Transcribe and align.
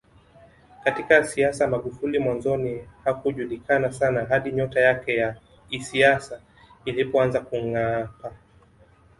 Katika 0.83 1.23
siasa 1.23 1.67
Magufuli 1.67 2.19
mwanzoni 2.19 2.87
hakujulikana 3.03 3.91
sana 3.91 4.25
hadi 4.25 4.51
nyota 4.51 4.79
yake 4.81 5.15
ya 5.15 5.35
isiasa 5.69 6.41
ilipoanza 6.85 7.39
kungaapa 7.39 8.31